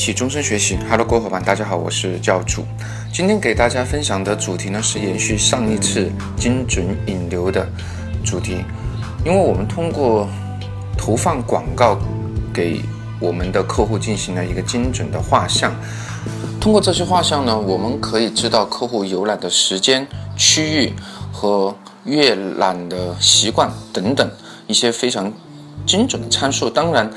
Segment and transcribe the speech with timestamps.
[0.00, 0.78] 起终身学习。
[0.88, 2.64] Hello，各位伙伴，大家好，我是教主。
[3.12, 7.68] 今天给大家分享的主题呢，是延续上一次精准引流的
[8.24, 8.64] 主题。
[9.26, 10.26] 因为我们通过
[10.96, 11.98] 投放广告
[12.50, 12.80] 给
[13.20, 15.70] 我们的客户进行了一个精准的画像，
[16.58, 20.94] 通过这些画像呢，我们可以知道客户游览的时间、区域
[21.30, 24.30] 和阅览的习惯等等
[24.66, 25.30] 一些非常
[25.84, 26.70] 精准的参数。
[26.70, 27.10] 当然。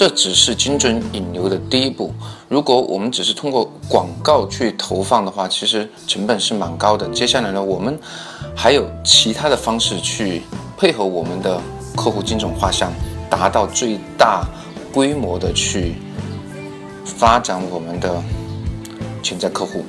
[0.00, 2.10] 这只是精准引流的第一步。
[2.48, 7.06] 如果我们只是通过广告去投放的话，其实成本是蛮高的。
[7.10, 8.00] 接下来呢，我们
[8.56, 10.40] 还有其他的方式去
[10.74, 11.60] 配合我们的
[11.94, 12.90] 客户精准画像，
[13.28, 14.48] 达到最大
[14.90, 15.96] 规模的去
[17.04, 18.22] 发展我们的
[19.22, 19.84] 潜在客户。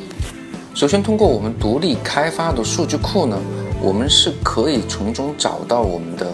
[0.76, 3.40] 首先，通过我们独立开发的数据库呢，
[3.82, 6.34] 我们是可以从中找到我们的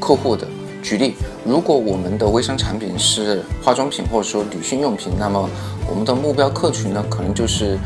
[0.00, 0.44] 客户的。
[0.82, 1.14] 举例，
[1.46, 5.48] 如果我们的微商产品是化妆品或者说女性用品，那么
[5.88, 7.78] 我们的目标客群呢，可能就是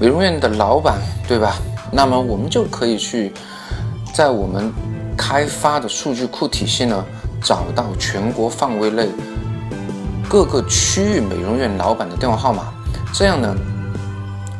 [0.00, 1.54] 美容院的老板，对吧？
[1.92, 3.32] 那么我们就可以去
[4.12, 4.72] 在我们
[5.16, 7.04] 开发的数据库体系呢，
[7.40, 9.08] 找到全国范围内
[10.28, 12.64] 各个区域美容院老板的电话号码，
[13.14, 13.54] 这样呢，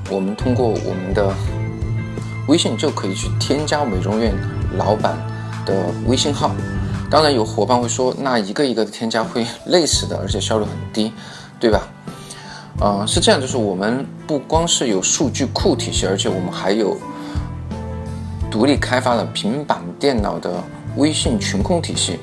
[0.09, 1.35] 我们通过我们的
[2.47, 4.33] 微信就可以去添加美容院
[4.77, 5.19] 老板
[5.67, 5.75] 的
[6.07, 6.53] 微信号。
[7.09, 11.13] 当然有伙伴会说，那一个一个的添加会 累死的，而且效率很低，
[11.61, 11.89] 对吧？
[12.81, 16.97] 嗯，是这样，就是我们不光是有数据库体系，而且我们还有
[18.51, 20.63] 独立开发的平板电脑的
[20.97, 22.19] 微信群控体系。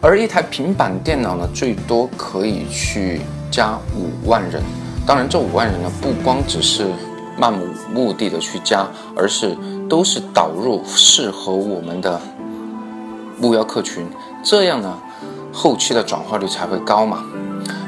[0.00, 3.20] 而一台平板电脑呢，最多可以去
[3.50, 4.62] 加五万人。
[5.06, 6.86] 当然，这五万人呢，不光只是
[7.36, 9.56] 漫无目的的去加，而是
[9.88, 12.20] 都是导入适合我们的。
[13.40, 14.06] 目标客群，
[14.42, 14.98] 这样呢，
[15.52, 17.24] 后期的转化率才会高嘛。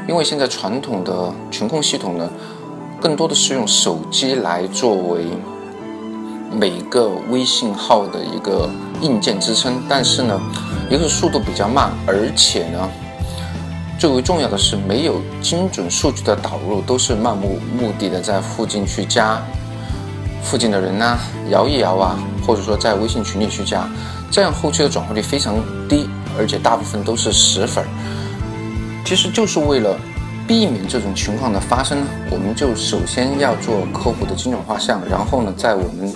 [0.09, 2.29] 因为现在传统的群控系统呢，
[3.01, 5.27] 更多的是用手机来作为
[6.53, 8.69] 每个微信号的一个
[9.01, 10.41] 硬件支撑，但是呢，
[10.91, 12.89] 一个是速度比较慢，而且呢，
[13.99, 19.41] 最为重要的是没有精准数据的导入，都是漫无目的的在附近去加
[20.43, 21.19] 附近的人呐，
[21.51, 23.89] 摇一摇啊，或者说在微信群里去加。
[24.31, 25.57] 这样后期的转化率非常
[25.89, 26.09] 低，
[26.39, 27.85] 而且大部分都是死粉。
[29.05, 29.99] 其实就是为了
[30.47, 31.99] 避免这种情况的发生，
[32.31, 36.13] 我们就首先要做客户的精准画像，然后呢，在我们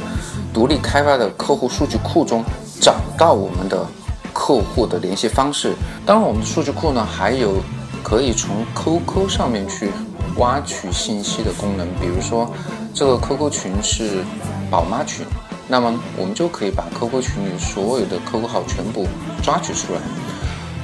[0.53, 2.45] 独立开发的客户数据库中
[2.81, 3.85] 找到我们的
[4.33, 5.73] 客户的联系方式。
[6.07, 7.57] 当然，我们的数据库呢还有
[8.03, 9.91] 可以从 QQ 上面去
[10.37, 12.49] 挖取信息的功能，比如说
[12.95, 14.25] 这个 QQ 群是
[14.71, 15.27] 宝妈群。
[15.75, 19.09] 那么我们就可以把 QQ 群里所有的 QQ 号全部
[19.43, 20.01] 抓取出来，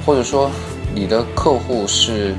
[0.05, 0.51] 或者说
[0.93, 2.35] 你的客户是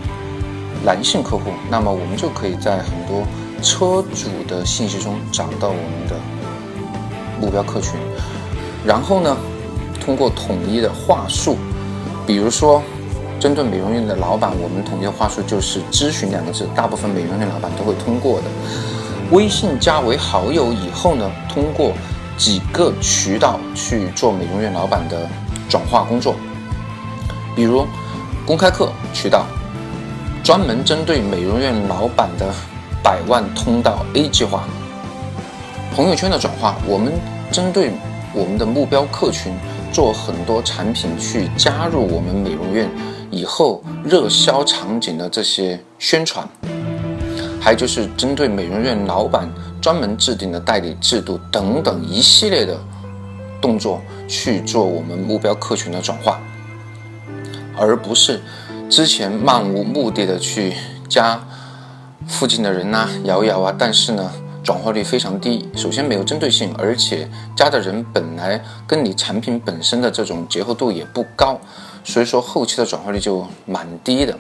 [0.85, 3.23] 男性客户，那么我们就可以在很多
[3.63, 6.17] 车主的信息中找到我们的
[7.41, 7.95] 目标客群，
[8.85, 9.35] 然后呢，
[9.99, 11.57] 通过统一的话术，
[12.27, 12.83] 比如说
[13.41, 18.45] 针对美容院的老板，我们统一的话术就是“咨询”两个字，大部分美容院老板都会通过的。
[19.31, 21.95] 微信加为好友以后呢，通过
[22.37, 25.29] 几个渠道去做美容院老板的
[25.69, 26.35] 转化工作，
[27.55, 27.87] 比如
[28.47, 29.47] 公开课渠道，
[30.43, 32.53] 专门针对美容院老板的
[33.03, 34.61] 百万通道 A 计划；
[35.95, 37.13] 朋友圈的转化，我们
[37.51, 37.93] 针对
[38.35, 39.55] 我们的目标客群
[39.93, 42.91] 做很多产品去加入我们美容院
[43.31, 46.49] 以后热销场景的这些宣传。
[47.61, 49.49] 还有就是针对美容院老板
[49.83, 52.79] 专门制定的代理制度等等一系列的
[53.61, 56.41] 动作去做我们目标客群的转化，
[57.77, 58.41] 而不是
[58.89, 60.75] 之前漫无目的的去
[61.09, 61.45] 加
[62.29, 64.33] 附近的人呐、摇一摇啊，但是呢
[64.63, 65.69] 转化率非常低。
[65.75, 71.59] 首先没有针对性，而且加的人本来跟你产品本身的这种结合度也不高，
[72.05, 74.39] 所以说后期的转化率就蛮低的。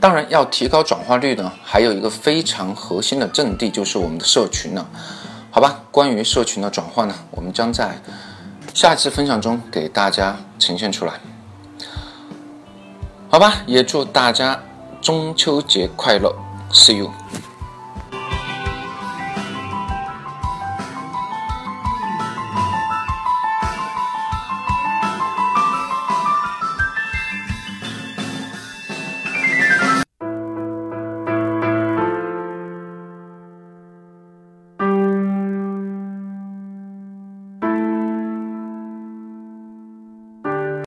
[0.00, 4.88] 当然，要提高转化率呢，还有一个非常核心的阵地，就是我们的社群了，
[5.50, 5.82] 好吧？
[5.90, 8.00] 关于社群的转化呢，我们将在
[8.72, 11.20] 下一次分享中给大家呈现出来，
[13.28, 13.56] 好吧？
[13.66, 14.62] 也祝大家
[15.02, 16.34] 中秋节快乐
[16.72, 17.10] ，See you。